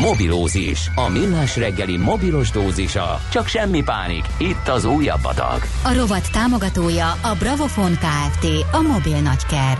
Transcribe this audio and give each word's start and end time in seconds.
Mobilózis, 0.00 0.90
a 0.94 1.08
millás 1.08 1.56
reggeli 1.56 1.96
mobilos 1.96 2.50
dózisa. 2.50 3.20
Csak 3.30 3.46
semmi 3.46 3.82
pánik, 3.82 4.24
itt 4.38 4.68
az 4.68 4.84
újabb 4.84 5.24
adag. 5.24 5.62
A 5.84 5.94
rovat 5.94 6.32
támogatója 6.32 7.10
a 7.10 7.34
Bravofon 7.38 7.92
Kft. 7.92 8.46
A 8.72 8.80
mobil 8.80 9.20
nagyker. 9.20 9.78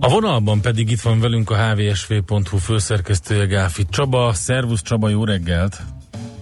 A 0.00 0.08
vonalban 0.08 0.60
pedig 0.60 0.90
itt 0.90 1.00
van 1.00 1.20
velünk 1.20 1.50
a 1.50 1.56
hvsv.hu 1.56 2.56
főszerkesztője 2.56 3.44
Gáfi 3.44 3.86
Csaba. 3.90 4.32
Szervusz 4.32 4.82
Csaba, 4.82 5.08
jó 5.08 5.24
reggelt! 5.24 5.82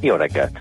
Jó 0.01 0.17
reggelt! 0.17 0.61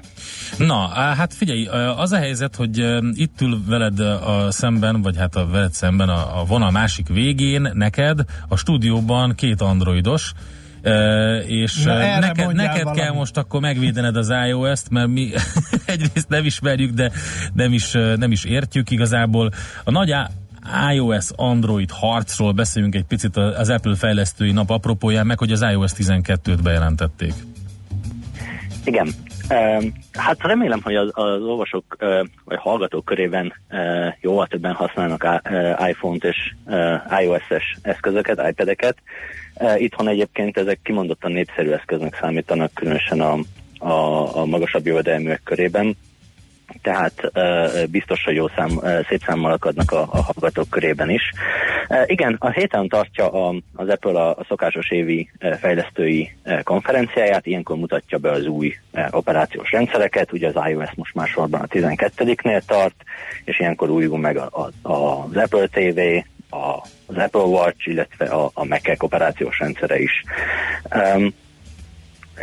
Na, 0.58 0.88
hát 0.88 1.34
figyelj, 1.34 1.66
az 1.98 2.12
a 2.12 2.18
helyzet, 2.18 2.56
hogy 2.56 2.78
itt 3.14 3.42
ül 3.42 3.60
veled 3.68 4.00
a 4.00 4.52
szemben, 4.52 5.02
vagy 5.02 5.18
hát 5.18 5.36
a 5.36 5.48
veled 5.48 5.74
szemben 5.74 6.10
a, 6.10 6.40
a 6.40 6.46
vonal 6.46 6.72
másik 6.72 7.08
végén 7.08 7.72
neked 7.74 8.20
a 8.48 8.56
stúdióban 8.56 9.36
két 9.36 9.62
androidos, 9.62 10.34
és 11.46 11.84
Na, 11.84 12.20
neked, 12.20 12.54
neked 12.54 12.92
kell 12.92 13.14
most 13.14 13.38
akkor 13.38 13.62
megvédened 13.62 14.16
az 14.16 14.34
iOS-t, 14.48 14.90
mert 14.90 15.08
mi 15.08 15.32
egyrészt 15.86 16.30
nem 16.30 16.46
ismerjük, 16.46 16.92
de 16.92 17.12
nem 17.54 17.74
is, 17.74 17.92
nem 17.92 18.32
is 18.32 18.44
értjük 18.44 18.92
igazából. 18.92 19.52
A 19.84 19.92
nagy 19.92 20.14
iOS 20.94 21.26
Android 21.36 21.92
harcról 21.92 22.52
beszélünk 22.52 22.96
egy 22.96 23.06
picit 23.06 23.38
az 23.38 23.70
Apple 23.70 23.96
fejlesztői 23.96 24.52
nap 24.52 24.70
apropóján, 24.70 25.26
meg 25.26 25.38
hogy 25.38 25.52
az 25.52 25.62
iOS 25.62 25.92
12-t 25.98 26.60
bejelentették. 26.64 27.34
Igen, 28.84 29.08
Hát 30.12 30.38
remélem, 30.42 30.82
hogy 30.84 30.96
az, 30.96 31.10
az 31.14 31.42
olvasók 31.42 31.98
vagy 32.46 32.58
hallgatók 32.58 33.06
körében 33.06 33.54
jóval 34.22 34.48
többen 34.48 34.74
használnak 34.74 35.42
iPhone-t 35.88 36.24
és 36.24 36.54
iOS-es 37.22 37.78
eszközöket, 37.82 38.48
iPad-eket. 38.50 38.98
Itthon 39.78 40.08
egyébként 40.08 40.58
ezek 40.58 40.80
kimondottan 40.84 41.32
népszerű 41.32 41.70
eszköznek 41.70 42.18
számítanak, 42.22 42.74
különösen 42.74 43.22
a, 43.22 43.38
a, 43.78 44.38
a 44.38 44.46
magasabb 44.46 44.86
jövedelműek 44.86 45.42
körében 45.44 45.96
tehát 46.82 47.32
biztos, 47.90 48.24
hogy 48.24 48.36
jó 48.36 48.48
szám, 48.48 48.80
szép 49.10 49.22
számmal 49.26 49.52
akadnak 49.52 49.92
a, 49.92 50.02
a 50.02 50.22
hallgatók 50.22 50.70
körében 50.70 51.10
is. 51.10 51.32
Igen, 52.06 52.36
a 52.40 52.50
héten 52.50 52.88
tartja 52.88 53.30
a, 53.30 53.56
az 53.76 53.90
Apple 53.90 54.22
a, 54.22 54.30
a 54.30 54.46
szokásos 54.48 54.92
évi 54.92 55.30
fejlesztői 55.60 56.32
konferenciáját, 56.64 57.46
ilyenkor 57.46 57.78
mutatja 57.78 58.18
be 58.18 58.32
az 58.32 58.46
új 58.46 58.76
operációs 59.12 59.72
rendszereket, 59.72 60.32
ugye 60.32 60.48
az 60.48 60.70
iOS 60.70 60.94
most 60.96 61.16
már 61.16 61.28
sorban 61.28 61.62
a 61.62 61.68
12-nél 61.68 62.62
tart, 62.66 62.96
és 63.46 63.60
ilyenkor 63.60 63.90
újul 63.90 64.18
meg 64.18 64.38
a, 64.38 64.70
a, 64.82 64.92
az 64.92 65.36
Apple 65.36 65.68
TV, 65.68 66.00
a, 66.56 66.88
az 67.06 67.18
Apple 67.18 67.42
Watch, 67.42 67.88
illetve 67.88 68.26
a, 68.26 68.52
a 68.54 68.66
Mac 68.66 69.04
operációs 69.04 69.60
rendszere 69.60 70.00
is. 70.00 70.24
Um, 70.96 71.34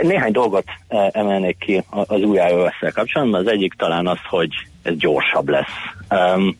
néhány 0.02 0.32
dolgot 0.32 0.66
emelnék 1.10 1.58
ki 1.58 1.84
az 1.90 2.20
új 2.20 2.36
iOS-szel 2.36 2.92
kapcsolatban. 2.92 3.40
Az 3.40 3.52
egyik 3.52 3.74
talán 3.74 4.06
az, 4.06 4.18
hogy 4.28 4.50
ez 4.82 4.96
gyorsabb 4.96 5.48
lesz. 5.48 5.74
Um, 6.10 6.58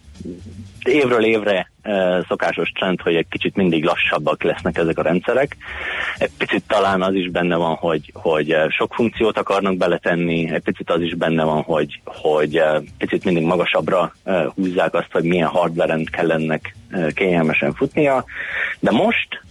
évről 0.85 1.25
évre 1.25 1.70
szokásos 2.29 2.71
trend, 2.71 3.01
hogy 3.01 3.15
egy 3.15 3.27
kicsit 3.31 3.57
mindig 3.57 3.85
lassabbak 3.85 4.43
lesznek 4.43 4.79
ezek 4.79 4.99
a 4.99 5.03
rendszerek. 5.03 5.57
Egy 6.19 6.31
picit 6.39 6.65
talán 6.67 7.03
az 7.03 7.15
is 7.15 7.31
benne 7.31 7.57
van, 7.57 7.75
hogy, 7.75 8.11
hogy 8.15 8.57
sok 8.69 8.95
funkciót 8.95 9.39
akarnak 9.39 9.77
beletenni, 9.77 10.51
egy 10.51 10.63
picit 10.63 10.91
az 10.91 11.01
is 11.01 11.15
benne 11.15 11.45
van, 11.45 11.63
hogy, 11.63 12.01
hogy 12.05 12.63
picit 12.99 13.25
mindig 13.25 13.45
magasabbra 13.45 14.15
húzzák 14.55 14.95
azt, 14.95 15.13
hogy 15.13 15.25
milyen 15.25 15.49
hardveren 15.49 16.05
kell 16.05 16.31
ennek 16.31 16.77
kényelmesen 17.15 17.75
futnia. 17.75 18.25
De 18.81 18.91
most 18.91 19.43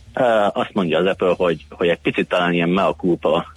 azt 0.54 0.74
mondja 0.74 0.98
az 0.98 1.06
Apple, 1.06 1.34
hogy, 1.38 1.66
hogy 1.70 1.88
egy 1.88 2.00
picit 2.00 2.28
talán 2.28 2.54
ilyen 2.54 2.70
mea 2.70 2.94
culpa 2.94 3.54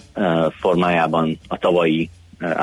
formájában 0.60 1.38
a 1.48 1.58
tavalyi 1.58 2.10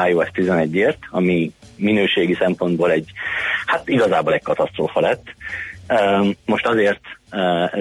iOS 0.07 0.27
11-ért, 0.33 0.97
ami 1.09 1.51
minőségi 1.75 2.33
szempontból 2.33 2.91
egy, 2.91 3.11
hát 3.65 3.89
igazából 3.89 4.33
egy 4.33 4.43
katasztrófa 4.43 4.99
lett. 4.99 5.23
Most 6.45 6.65
azért 6.65 6.99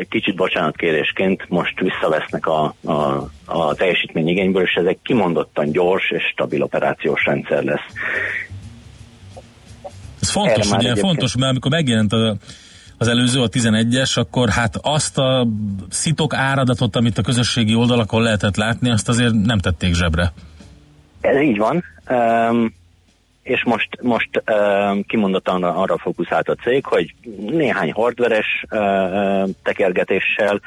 kicsit 0.09 0.35
bocsánatkérésként 0.35 1.49
most 1.49 1.81
visszavesznek 1.81 2.47
a, 2.47 2.75
a, 2.85 3.29
a 3.45 3.75
teljesítményigényből, 3.75 4.63
és 4.63 4.75
ez 4.75 4.85
egy 4.85 4.99
kimondottan 5.03 5.71
gyors 5.71 6.11
és 6.11 6.23
stabil 6.33 6.63
operációs 6.63 7.25
rendszer 7.25 7.63
lesz. 7.63 7.87
Ez 10.21 10.31
fontos, 10.31 10.71
ugye, 10.71 10.97
fontos, 10.97 11.37
mert 11.37 11.51
amikor 11.51 11.71
megjelent 11.71 12.13
a 12.13 12.37
az 13.01 13.09
előző, 13.09 13.41
a 13.43 13.49
11-es, 13.49 14.19
akkor 14.19 14.49
hát 14.49 14.75
azt 14.83 15.19
a 15.19 15.47
szitok 15.91 16.35
áradatot, 16.35 16.97
amit 16.97 17.19
a 17.19 17.23
közösségi 17.23 17.75
oldalakon 17.75 18.23
lehetett 18.23 18.57
látni, 18.57 18.91
azt 18.91 19.09
azért 19.09 19.33
nem 19.33 19.59
tették 19.59 19.95
zsebre. 19.95 20.33
Ez 21.21 21.41
így 21.41 21.57
van. 21.57 21.85
Um, 22.11 22.75
és 23.49 23.65
most, 23.65 23.89
most 24.03 24.43
uh, 24.47 25.05
kimondottan 25.07 25.63
arra, 25.63 25.75
arra 25.75 25.99
fókuszált 25.99 26.49
a 26.49 26.55
cég, 26.55 26.85
hogy 26.85 27.15
néhány 27.51 27.93
hardveres 27.93 28.65
uh, 28.71 29.49
tekergetéssel, 29.63 30.61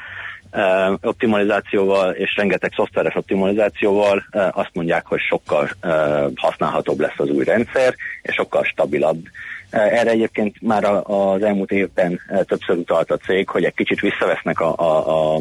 uh, 0.52 0.98
optimalizációval 1.02 2.12
és 2.12 2.34
rengeteg 2.36 2.72
szoftveres 2.74 3.14
optimalizációval 3.14 4.24
uh, 4.32 4.58
azt 4.58 4.70
mondják, 4.72 5.06
hogy 5.06 5.20
sokkal 5.20 5.70
uh, 5.82 6.32
használhatóbb 6.36 7.00
lesz 7.00 7.18
az 7.18 7.30
új 7.30 7.44
rendszer, 7.44 7.94
és 8.22 8.34
sokkal 8.34 8.64
stabilabb. 8.64 9.24
Erre 9.70 10.10
egyébként 10.10 10.62
már 10.62 10.84
az 11.02 11.42
elmúlt 11.42 11.70
évben 11.70 12.20
többször 12.44 12.76
utalt 12.76 13.10
a 13.10 13.16
cég, 13.16 13.48
hogy 13.48 13.64
egy 13.64 13.74
kicsit 13.74 14.00
visszavesznek 14.00 14.60
a, 14.60 14.74
a, 14.76 15.34
a, 15.34 15.38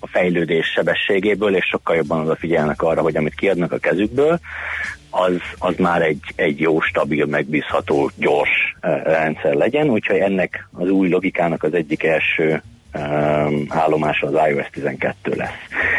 a 0.00 0.06
fejlődés 0.06 0.66
sebességéből, 0.66 1.56
és 1.56 1.64
sokkal 1.64 1.96
jobban 1.96 2.20
odafigyelnek 2.20 2.82
arra, 2.82 3.02
hogy 3.02 3.16
amit 3.16 3.34
kiadnak 3.34 3.72
a 3.72 3.78
kezükből, 3.78 4.38
az, 5.10 5.36
az 5.58 5.74
már 5.76 6.02
egy, 6.02 6.22
egy 6.34 6.60
jó, 6.60 6.80
stabil, 6.80 7.26
megbízható, 7.26 8.10
gyors 8.16 8.76
eh, 8.80 9.02
rendszer 9.04 9.54
legyen, 9.54 9.90
úgyhogy 9.90 10.18
ennek 10.18 10.68
az 10.72 10.88
új 10.88 11.08
logikának 11.08 11.62
az 11.62 11.74
egyik 11.74 12.02
első 12.02 12.62
állomása 13.68 14.26
az 14.26 14.48
iOS 14.50 14.66
12 14.70 15.34
lesz. 15.34 15.50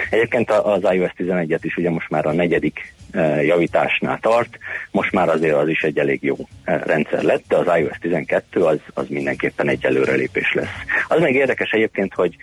Egyébként 0.09 0.51
az 0.51 0.81
iOS 0.91 1.11
11-et 1.17 1.59
is 1.61 1.77
ugye 1.77 1.89
most 1.89 2.09
már 2.09 2.25
a 2.25 2.31
negyedik 2.31 2.93
uh, 3.13 3.45
javításnál 3.45 4.19
tart, 4.21 4.57
most 4.91 5.11
már 5.11 5.29
azért 5.29 5.55
az 5.55 5.67
is 5.67 5.81
egy 5.81 5.97
elég 5.97 6.23
jó 6.23 6.35
uh, 6.35 6.47
rendszer 6.85 7.23
lett, 7.23 7.43
de 7.47 7.55
az 7.55 7.79
iOS 7.79 7.97
12 7.99 8.63
az, 8.63 8.79
az 8.93 9.05
mindenképpen 9.07 9.67
egy 9.69 9.85
előrelépés 9.85 10.53
lesz. 10.53 10.75
Az 11.07 11.19
még 11.19 11.35
érdekes 11.35 11.71
egyébként, 11.71 12.13
hogy 12.13 12.35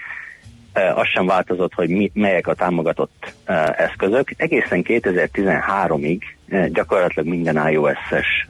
az 0.95 1.07
sem 1.07 1.27
változott, 1.27 1.75
hogy 1.75 1.89
mi, 1.89 2.11
melyek 2.15 2.47
a 2.47 2.55
támogatott 2.55 3.35
uh, 3.49 3.81
eszközök. 3.81 4.31
Egészen 4.37 4.85
2013-ig 4.85 6.21
uh, 6.49 6.67
gyakorlatilag 6.67 7.29
minden 7.29 7.69
iOS-es 7.71 8.49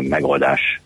megoldás 0.00 0.80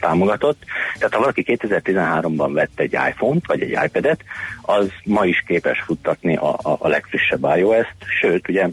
támogatott. 0.00 0.62
Tehát 0.94 1.14
ha 1.14 1.20
valaki 1.20 1.44
2013-ban 1.46 2.50
vett 2.52 2.80
egy 2.80 2.92
iPhone-t 2.92 3.46
vagy 3.46 3.62
egy 3.62 3.78
iPad-et, 3.84 4.20
az 4.62 4.90
ma 5.04 5.24
is 5.24 5.44
képes 5.46 5.80
futtatni 5.80 6.36
a, 6.36 6.58
a, 6.62 6.76
a 6.78 6.88
legfrissebb 6.88 7.46
iOS-t, 7.56 7.94
sőt, 8.20 8.48
ugye 8.48 8.68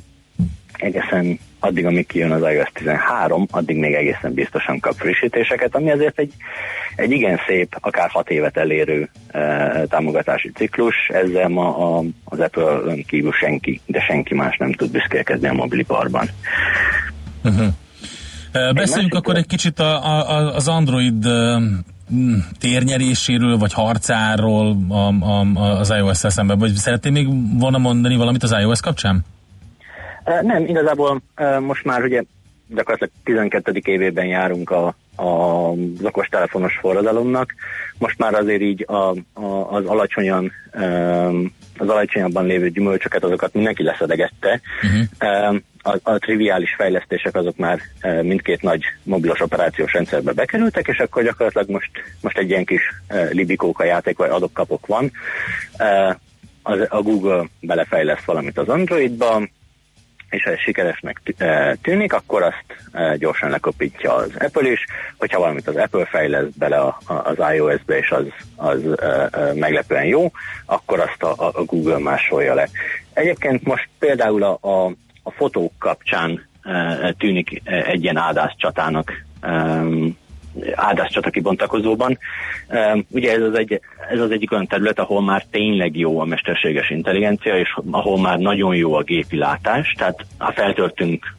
egészen 0.73 1.39
addig, 1.59 1.85
amíg 1.85 2.07
kijön 2.07 2.31
az 2.31 2.41
iOS 2.41 2.69
13, 2.73 3.47
addig 3.51 3.77
még 3.77 3.93
egészen 3.93 4.33
biztosan 4.33 4.79
kap 4.79 4.93
frissítéseket, 4.93 5.75
ami 5.75 5.91
azért 5.91 6.19
egy, 6.19 6.33
egy 6.95 7.11
igen 7.11 7.39
szép, 7.47 7.77
akár 7.79 8.09
hat 8.09 8.29
évet 8.29 8.57
elérő 8.57 9.09
e, 9.31 9.85
támogatási 9.89 10.51
ciklus. 10.51 10.95
Ezzel 11.07 11.47
ma 11.47 11.77
a, 11.77 12.03
az 12.23 12.39
apple 12.39 12.93
kívül 13.07 13.31
senki, 13.31 13.81
de 13.85 13.99
senki 13.99 14.33
más 14.33 14.57
nem 14.57 14.73
tud 14.73 14.91
büszkélkedni 14.91 15.47
a 15.47 15.53
mobiliparban. 15.53 16.29
Uh-huh. 17.43 17.67
Beszéljünk 18.73 19.13
akkor 19.13 19.35
egy 19.35 19.47
kicsit 19.47 19.79
a, 19.79 20.05
a, 20.05 20.55
az 20.55 20.67
Android 20.67 21.27
térnyeréséről, 22.59 23.57
vagy 23.57 23.73
harcáról 23.73 24.77
a, 24.89 24.95
a, 24.95 25.79
az 25.79 25.89
iOS-szel 25.89 26.29
szemben, 26.29 26.57
vagy 26.57 26.73
szeretnél 26.73 27.11
még 27.11 27.27
volna 27.59 27.77
mondani 27.77 28.15
valamit 28.15 28.43
az 28.43 28.55
iOS 28.59 28.81
kapcsán? 28.81 29.25
Nem, 30.41 30.65
igazából 30.65 31.21
most 31.59 31.83
már 31.83 32.03
ugye 32.03 32.23
gyakorlatilag 32.67 33.11
12. 33.23 33.81
évében 33.83 34.25
járunk 34.25 34.69
a, 34.69 34.95
a 35.15 35.71
okostelefonos 36.03 36.77
forradalomnak. 36.81 37.53
Most 37.97 38.17
már 38.17 38.33
azért 38.33 38.61
így 38.61 38.85
a, 38.87 39.15
a, 39.33 39.75
az 39.75 39.85
alacsonyan 39.85 40.51
az 41.79 41.89
alacsonyabban 41.89 42.45
lévő 42.45 42.69
gyümölcsöket, 42.69 43.23
azokat 43.23 43.53
mindenki 43.53 43.83
leszedegette. 43.83 44.61
Uh-huh. 44.83 45.55
a, 45.81 45.97
a 46.03 46.17
triviális 46.17 46.75
fejlesztések 46.77 47.35
azok 47.35 47.57
már 47.57 47.79
mindkét 48.21 48.61
nagy 48.61 48.83
mobilos 49.03 49.41
operációs 49.41 49.93
rendszerbe 49.93 50.31
bekerültek, 50.31 50.87
és 50.87 50.97
akkor 50.97 51.23
gyakorlatilag 51.23 51.69
most, 51.69 51.91
most 52.21 52.37
egy 52.37 52.49
ilyen 52.49 52.65
kis 52.65 52.81
libikóka 53.31 53.83
játék 53.83 54.17
vagy 54.17 54.29
adok-kapok 54.29 54.85
van. 54.85 55.11
Az, 56.63 56.79
a 56.89 57.01
Google 57.01 57.45
belefejleszt 57.59 58.25
valamit 58.25 58.57
az 58.57 58.69
Androidba, 58.69 59.47
és 60.29 60.43
ha 60.43 60.51
ez 60.51 60.59
sikeresnek 60.59 61.21
tűnik, 61.81 62.13
akkor 62.13 62.43
azt 62.43 63.19
gyorsan 63.19 63.49
lekopítja 63.49 64.13
az 64.13 64.31
Apple 64.39 64.71
is, 64.71 64.85
hogyha 65.17 65.39
valamit 65.39 65.67
az 65.67 65.75
Apple 65.75 66.05
fejleszt 66.05 66.57
bele 66.57 66.95
az 67.05 67.37
iOS-be, 67.53 67.97
és 67.97 68.11
az, 68.11 68.25
az 68.55 68.81
meglepően 69.53 70.05
jó, 70.05 70.31
akkor 70.65 70.99
azt 70.99 71.23
a, 71.23 71.51
a 71.53 71.63
Google 71.63 71.97
másolja 71.97 72.53
le. 72.53 72.69
Egyébként 73.13 73.63
most 73.63 73.89
például 73.99 74.43
a, 74.43 74.57
a, 74.61 74.85
a 75.23 75.31
fotók 75.31 75.73
kapcsán 75.79 76.47
tűnik 77.17 77.61
egy 77.63 78.03
ilyen 78.03 78.17
áldás 78.17 78.55
csatának 78.57 79.25
áldáscsata 80.75 81.29
kibontakozóban. 81.29 82.17
Ugye 83.09 83.31
ez 83.31 83.41
az, 83.41 83.57
egy, 83.57 83.81
ez 84.09 84.19
az 84.19 84.31
egyik 84.31 84.51
olyan 84.51 84.67
terület, 84.67 84.99
ahol 84.99 85.21
már 85.21 85.45
tényleg 85.51 85.97
jó 85.97 86.19
a 86.19 86.25
mesterséges 86.25 86.89
intelligencia, 86.89 87.57
és 87.57 87.77
ahol 87.91 88.19
már 88.19 88.37
nagyon 88.37 88.75
jó 88.75 88.93
a 88.93 89.03
gépi 89.03 89.37
látás, 89.37 89.93
tehát 89.97 90.25
ha 90.37 90.51
feltöltünk 90.51 91.35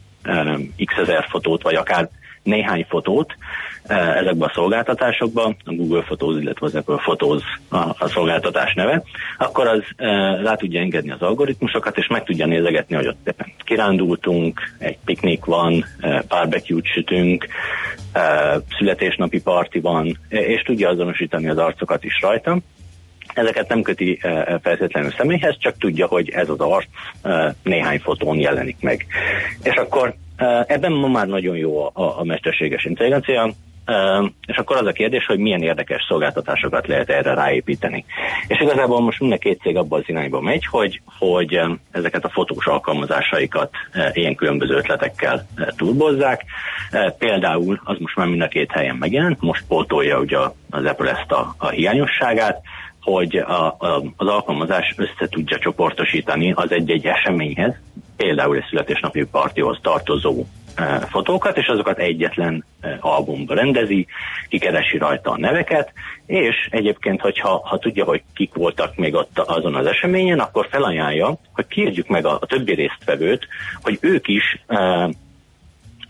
x 0.85 0.97
ezer 0.97 1.25
fotót, 1.29 1.61
vagy 1.61 1.75
akár 1.75 2.09
néhány 2.43 2.85
fotót 2.89 3.35
eh, 3.83 4.17
ezekben 4.17 4.47
a 4.47 4.51
szolgáltatásokban, 4.53 5.55
a 5.65 5.73
Google 5.73 6.01
Photos, 6.01 6.41
illetve 6.41 6.65
az 6.65 6.75
Apple 6.75 6.95
Photos 6.95 7.43
a, 7.69 7.77
a 7.77 8.07
szolgáltatás 8.07 8.73
neve, 8.73 9.03
akkor 9.37 9.67
az 9.67 9.83
e, 9.95 10.05
rá 10.41 10.55
tudja 10.55 10.79
engedni 10.79 11.11
az 11.11 11.21
algoritmusokat, 11.21 11.97
és 11.97 12.07
meg 12.07 12.23
tudja 12.23 12.45
nézegetni, 12.45 12.95
hogy 12.95 13.07
ott 13.07 13.35
kirándultunk, 13.63 14.75
egy 14.77 14.97
piknik 15.05 15.45
van, 15.45 15.85
e, 15.99 16.23
barbecue 16.27 16.81
sütünk, 16.83 17.47
e, 18.11 18.57
születésnapi 18.77 19.41
parti 19.41 19.79
van, 19.79 20.17
és 20.29 20.61
tudja 20.61 20.89
azonosítani 20.89 21.49
az 21.49 21.57
arcokat 21.57 22.03
is 22.03 22.21
rajta. 22.21 22.57
Ezeket 23.33 23.67
nem 23.67 23.81
köti 23.81 24.19
feltétlenül 24.61 25.11
személyhez, 25.11 25.57
csak 25.59 25.77
tudja, 25.77 26.07
hogy 26.07 26.29
ez 26.29 26.49
az 26.49 26.59
arc 26.59 26.87
néhány 27.63 27.99
fotón 27.99 28.37
jelenik 28.39 28.77
meg. 28.79 29.05
És 29.63 29.75
akkor 29.75 30.15
Ebben 30.65 30.91
ma 30.91 31.07
már 31.07 31.27
nagyon 31.27 31.57
jó 31.57 31.85
a, 31.85 31.91
a 32.19 32.23
mesterséges 32.23 32.85
intelligencia, 32.85 33.51
és 34.47 34.57
akkor 34.57 34.77
az 34.77 34.85
a 34.85 34.91
kérdés, 34.91 35.25
hogy 35.25 35.37
milyen 35.37 35.61
érdekes 35.61 36.05
szolgáltatásokat 36.07 36.87
lehet 36.87 37.09
erre 37.09 37.33
ráépíteni. 37.33 38.05
És 38.47 38.59
igazából 38.61 39.01
most 39.01 39.19
minden 39.19 39.39
két 39.39 39.61
cég 39.61 39.77
abban 39.77 39.99
az 39.99 40.09
irányba 40.09 40.41
megy, 40.41 40.65
hogy, 40.65 41.01
hogy 41.19 41.59
ezeket 41.91 42.25
a 42.25 42.29
fotós 42.29 42.65
alkalmazásaikat 42.65 43.69
ilyen 44.13 44.35
különböző 44.35 44.75
ötletekkel 44.75 45.47
turbozzák. 45.77 46.45
Például 47.17 47.81
az 47.83 47.97
most 47.99 48.15
már 48.15 48.27
mind 48.27 48.41
a 48.41 48.47
két 48.47 48.71
helyen 48.71 48.95
megjelent, 48.95 49.41
most 49.41 49.63
pótolja 49.67 50.19
ugye 50.19 50.37
az 50.69 50.85
Apple 50.85 51.11
ezt 51.11 51.31
a, 51.31 51.55
a 51.57 51.69
hiányosságát, 51.69 52.61
hogy 53.01 53.37
a, 53.37 53.65
a, 53.65 54.03
az 54.17 54.27
alkalmazás 54.27 54.93
össze 54.97 55.27
tudja 55.29 55.57
csoportosítani 55.57 56.51
az 56.55 56.71
egy-egy 56.71 57.05
eseményhez, 57.05 57.73
például 58.17 58.55
egy 58.55 58.65
születésnapi 58.69 59.25
partihoz 59.25 59.79
tartozó 59.81 60.45
fotókat, 61.09 61.57
és 61.57 61.67
azokat 61.67 61.97
egyetlen 61.97 62.65
albumba 62.99 63.53
rendezi, 63.53 64.07
kikeresi 64.49 64.97
rajta 64.97 65.31
a 65.31 65.37
neveket, 65.37 65.91
és 66.25 66.67
egyébként, 66.71 67.21
hogyha 67.21 67.61
ha 67.67 67.77
tudja, 67.77 68.03
hogy 68.03 68.23
kik 68.33 68.53
voltak 68.53 68.95
még 68.95 69.13
ott 69.13 69.39
azon 69.39 69.75
az 69.75 69.85
eseményen, 69.85 70.39
akkor 70.39 70.67
felajánlja, 70.71 71.35
hogy 71.53 71.67
kérjük 71.67 72.07
meg 72.07 72.25
a, 72.25 72.37
a 72.41 72.45
többi 72.45 72.73
résztvevőt, 72.73 73.47
hogy 73.81 73.97
ők 74.01 74.27
is 74.27 74.63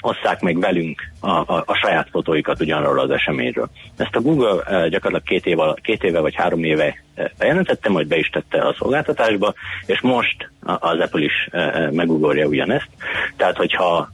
osszák 0.01 0.41
meg 0.41 0.59
velünk 0.59 1.11
a, 1.19 1.29
a, 1.29 1.63
a 1.65 1.73
saját 1.73 2.07
fotóikat 2.11 2.61
ugyanarról 2.61 2.99
az 2.99 3.09
eseményről. 3.09 3.69
Ezt 3.97 4.15
a 4.15 4.21
Google 4.21 4.53
uh, 4.53 4.63
gyakorlatilag 4.87 5.23
két 5.23 5.45
éve, 5.45 5.75
két 5.81 6.03
éve 6.03 6.19
vagy 6.19 6.35
három 6.35 6.63
éve 6.63 7.03
uh, 7.15 7.25
bejelentette, 7.37 7.89
majd 7.89 8.07
be 8.07 8.17
is 8.17 8.29
tette 8.29 8.67
a 8.67 8.75
szolgáltatásba, 8.77 9.53
és 9.85 10.01
most 10.01 10.49
az 10.61 10.99
Apple 10.99 11.21
is 11.21 11.49
uh, 11.51 11.91
megugorja 11.91 12.45
ugyanezt. 12.45 12.89
Tehát, 13.37 13.55
hogyha 13.55 14.11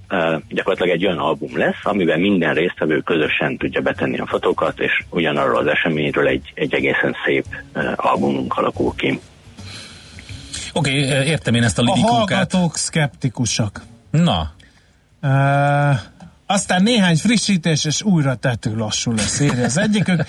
gyakorlatilag 0.50 0.96
egy 0.96 1.06
olyan 1.06 1.18
album 1.18 1.58
lesz, 1.58 1.80
amiben 1.84 2.20
minden 2.20 2.54
résztvevő 2.54 3.00
közösen 3.00 3.58
tudja 3.58 3.82
betenni 3.82 4.18
a 4.18 4.26
fotókat, 4.26 4.80
és 4.80 5.04
ugyanarról 5.10 5.58
az 5.58 5.68
eseményről 5.68 6.28
egy, 6.28 6.52
egy 6.54 6.74
egészen 6.74 7.16
szép 7.26 7.46
albumunk 7.96 8.58
alakul 8.58 8.94
ki. 8.96 9.20
Oké, 10.74 11.06
okay, 11.06 11.28
értem 11.28 11.54
én 11.54 11.64
ezt 11.64 11.80
a 11.80 11.82
lidikókát. 11.82 12.12
A 12.12 12.16
hallgatók 12.16 12.76
szkeptikusak. 12.76 13.82
Na, 14.12 14.55
Aztán 16.46 16.84
néhány 16.84 17.16
frissítés, 17.16 17.86
és 17.86 18.02
újra 18.02 18.36
tető 18.36 18.76
lassú 18.76 19.12
lesz, 19.12 19.40
írja 19.40 19.64
az 19.64 19.78
egyikük. 19.78 20.24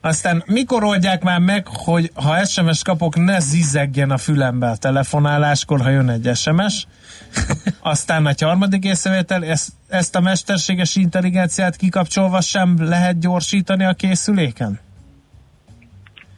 Aztán 0.00 0.42
mikor 0.46 0.84
oldják 0.84 1.22
már 1.22 1.40
meg, 1.40 1.66
hogy 1.66 2.10
ha 2.14 2.44
SMS 2.44 2.82
kapok, 2.82 3.16
ne 3.16 3.40
zizzegjen 3.40 4.10
a 4.10 4.18
fülembe 4.18 4.66
a 4.66 4.76
telefonáláskor, 4.76 5.80
ha 5.80 5.90
jön 5.90 6.08
egy 6.08 6.36
SMS. 6.36 6.86
Aztán 7.80 8.26
egy 8.26 8.40
harmadik 8.40 8.84
észrevétel, 8.84 9.44
ezt, 9.44 9.68
ezt 9.88 10.16
a 10.16 10.20
mesterséges 10.20 10.96
intelligenciát 10.96 11.76
kikapcsolva 11.76 12.40
sem 12.40 12.76
lehet 12.78 13.18
gyorsítani 13.18 13.84
a 13.84 13.92
készüléken? 13.92 14.80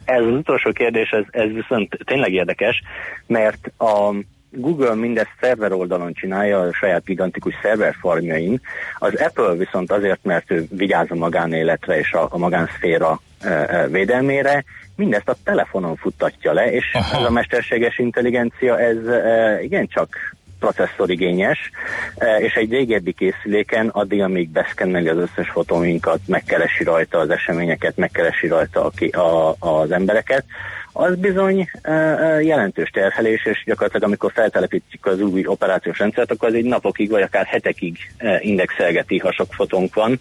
Ez 0.05 0.23
az 0.25 0.33
utolsó 0.33 0.73
kérdés, 0.73 1.11
ez, 1.11 1.25
ez 1.31 1.53
viszont 1.53 1.99
tényleg 2.05 2.33
érdekes, 2.33 2.83
mert 3.27 3.73
a, 3.79 4.15
Google 4.57 4.95
mindezt 4.95 5.37
szerver 5.41 5.73
oldalon 5.73 6.13
csinálja 6.13 6.61
a 6.61 6.73
saját 6.73 7.05
gigantikus 7.05 7.55
szerverfarmjain, 7.63 8.61
az 8.99 9.15
Apple 9.15 9.55
viszont 9.55 9.93
azért, 9.93 10.21
mert 10.23 10.51
ő 10.51 10.67
vigyáz 10.71 11.11
a 11.11 11.15
magánéletre 11.15 11.99
és 11.99 12.13
a, 12.13 12.27
a 12.31 12.39
magánszféra 12.39 13.21
e, 13.41 13.49
e, 13.49 13.89
védelmére, 13.89 14.65
mindezt 14.97 15.29
a 15.29 15.37
telefonon 15.45 15.97
futtatja 15.97 16.53
le, 16.53 16.73
és 16.73 16.85
Aha. 16.93 17.19
ez 17.19 17.25
a 17.25 17.31
mesterséges 17.31 17.99
intelligencia, 17.99 18.81
ez 18.81 19.07
e, 19.07 19.59
igencsak 19.63 20.35
processzorigényes, 20.59 21.71
és 22.39 22.53
egy 22.53 22.71
régebbi 22.71 23.13
készüléken 23.13 23.89
addig, 23.89 24.23
amíg 24.23 24.49
beszkenneli 24.49 25.09
az 25.09 25.17
összes 25.17 25.51
fotóinkat, 25.51 26.19
megkeresi 26.27 26.85
rajta 26.85 27.19
az 27.19 27.31
eseményeket, 27.31 27.97
megkeresi 27.97 28.47
rajta 28.47 28.91
a, 29.11 29.19
a, 29.19 29.57
az 29.59 29.91
embereket, 29.91 30.45
az 30.97 31.17
bizony 31.17 31.71
jelentős 32.43 32.91
terhelés, 32.91 33.45
és 33.45 33.63
gyakorlatilag 33.67 34.09
amikor 34.09 34.33
feltelepítjük 34.33 35.07
az 35.07 35.21
új 35.21 35.47
operációs 35.47 35.99
rendszert, 35.99 36.31
akkor 36.31 36.49
az 36.49 36.55
egy 36.55 36.65
napokig 36.65 37.11
vagy 37.11 37.23
akár 37.23 37.47
hetekig 37.47 37.99
indexelgeti, 38.41 39.19
ha 39.19 39.33
sok 39.33 39.53
fotónk 39.53 39.95
van. 39.95 40.19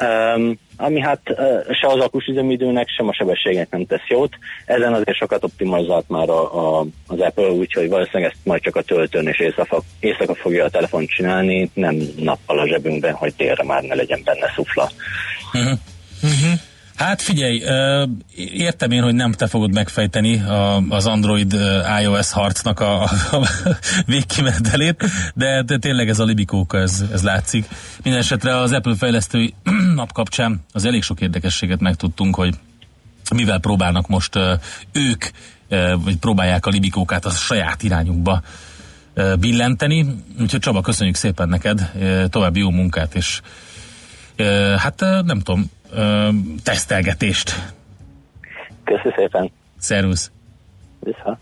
Um, 0.00 0.58
ami 0.76 1.00
hát 1.00 1.20
uh, 1.24 1.36
se 1.74 1.86
az 1.86 2.00
akus 2.00 2.26
üzemidőnek, 2.26 2.88
sem 2.88 3.08
a 3.08 3.14
sebességnek 3.14 3.70
nem 3.70 3.86
tesz 3.86 4.08
jót. 4.08 4.34
Ezen 4.64 4.92
azért 4.92 5.16
sokat 5.16 5.44
optimalizált 5.44 6.08
már 6.08 6.28
a, 6.28 6.78
a, 6.78 6.86
az 7.06 7.20
Apple, 7.20 7.50
úgyhogy 7.50 7.88
valószínűleg 7.88 8.30
ezt 8.32 8.44
majd 8.44 8.62
csak 8.62 8.76
a 8.76 8.82
töltőn 8.82 9.26
és 9.26 9.40
éjszaka, 9.40 9.82
éjszaka 10.00 10.34
fogja 10.34 10.64
a 10.64 10.70
telefon 10.70 11.06
csinálni, 11.06 11.70
nem 11.74 11.96
nappal 12.16 12.58
a 12.58 12.66
zsebünkben, 12.66 13.14
hogy 13.14 13.34
térre 13.34 13.64
már 13.64 13.82
ne 13.82 13.94
legyen 13.94 14.20
benne 14.24 14.52
szufla. 14.54 14.90
Uh-huh. 15.52 15.78
Uh-huh. 16.22 16.60
Hát 16.96 17.22
figyelj, 17.22 17.62
értem 18.34 18.90
én, 18.90 19.02
hogy 19.02 19.14
nem 19.14 19.32
te 19.32 19.46
fogod 19.46 19.72
megfejteni 19.72 20.44
az 20.88 21.06
Android 21.06 21.56
iOS 22.00 22.30
harcnak 22.30 22.80
a, 22.80 23.02
a 23.02 23.48
végkimenetelét, 24.06 25.04
de, 25.34 25.62
de 25.62 25.78
tényleg 25.78 26.08
ez 26.08 26.18
a 26.18 26.24
libikóka, 26.24 26.78
ez, 26.78 27.04
ez 27.12 27.22
látszik. 27.22 27.68
Mindenesetre 28.02 28.56
az 28.56 28.72
Apple 28.72 28.94
fejlesztői 28.94 29.54
nap 29.94 30.12
kapcsán 30.12 30.64
az 30.72 30.84
elég 30.84 31.02
sok 31.02 31.20
érdekességet 31.20 31.80
megtudtunk, 31.80 32.34
hogy 32.34 32.54
mivel 33.34 33.58
próbálnak 33.58 34.08
most 34.08 34.38
ők, 34.92 35.24
vagy 36.04 36.16
próbálják 36.16 36.66
a 36.66 36.70
libikókát 36.70 37.24
a 37.24 37.30
saját 37.30 37.82
irányukba 37.82 38.42
billenteni. 39.40 40.06
Úgyhogy 40.40 40.60
Csaba, 40.60 40.80
köszönjük 40.80 41.16
szépen 41.16 41.48
neked, 41.48 41.90
további 42.30 42.60
jó 42.60 42.70
munkát, 42.70 43.14
és 43.14 43.40
hát 44.76 45.00
nem 45.00 45.40
tudom, 45.40 45.70
ö, 45.92 46.28
tesztelgetést. 46.62 47.72
Köszönöm 48.84 49.12
szépen. 49.16 49.50
Szervusz. 49.78 50.30
Vissza. 51.00 51.38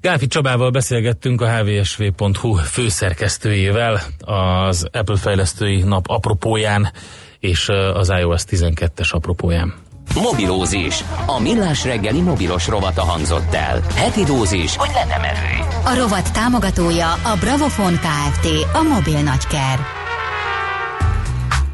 Gáfi 0.00 0.26
Csabával 0.26 0.70
beszélgettünk 0.70 1.40
a 1.40 1.48
hvsv.hu 1.48 2.54
főszerkesztőjével 2.54 4.00
az 4.24 4.88
Apple 4.92 5.16
fejlesztői 5.16 5.82
nap 5.82 6.08
apropóján 6.08 6.88
és 7.38 7.68
az 7.94 8.10
iOS 8.18 8.42
12-es 8.50 9.10
apropóján. 9.10 9.74
Mobilózis. 10.14 11.04
A 11.26 11.40
millás 11.40 11.84
reggeli 11.84 12.20
mobilos 12.20 12.68
rovata 12.68 13.02
hangzott 13.02 13.54
el. 13.54 13.80
Heti 13.94 14.24
dózis, 14.24 14.76
hogy 14.76 14.90
lenne 14.94 15.18
merő. 15.18 15.64
A 15.84 15.94
rovat 15.94 16.32
támogatója 16.32 17.12
a 17.12 17.36
Bravofon 17.40 17.94
Kft. 17.94 18.46
A 18.72 18.82
mobil 18.82 19.20
nagyker. 19.22 20.03